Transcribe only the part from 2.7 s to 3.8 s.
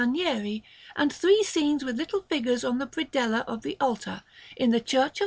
the predella of the